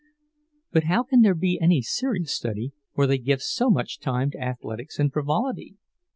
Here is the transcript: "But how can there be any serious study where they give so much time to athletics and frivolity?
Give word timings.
"But 0.71 0.85
how 0.85 1.03
can 1.03 1.21
there 1.21 1.35
be 1.35 1.59
any 1.61 1.83
serious 1.83 2.33
study 2.35 2.73
where 2.93 3.05
they 3.05 3.19
give 3.19 3.43
so 3.43 3.69
much 3.69 3.99
time 3.99 4.31
to 4.31 4.41
athletics 4.43 4.97
and 4.97 5.13
frivolity? 5.13 5.75